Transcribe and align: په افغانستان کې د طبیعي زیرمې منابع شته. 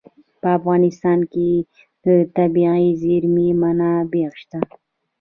په 0.41 0.47
افغانستان 0.57 1.19
کې 1.33 1.49
د 2.05 2.07
طبیعي 2.37 2.87
زیرمې 3.01 3.47
منابع 3.61 4.29
شته. 4.41 4.59